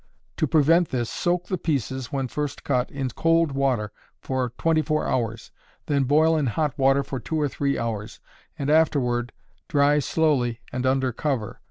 To 0.37 0.47
prevent 0.47 0.89
this, 0.89 1.11
soak 1.11 1.45
the 1.45 1.59
pieces, 1.59 2.11
when 2.11 2.27
first 2.27 2.63
cut, 2.63 2.89
in 2.89 3.09
cold 3.09 3.51
water 3.51 3.91
for 4.19 4.49
24 4.57 5.05
hours, 5.05 5.51
then 5.85 6.05
boil 6.05 6.35
in 6.35 6.47
hot 6.47 6.75
water 6.75 7.03
for 7.03 7.19
two 7.19 7.39
or 7.39 7.47
three 7.47 7.77
hours, 7.77 8.19
and 8.57 8.71
afterward 8.71 9.31
dry 9.67 9.99
slowly 9.99 10.59
and 10.73 10.87
under 10.87 11.11
cover. 11.11 11.59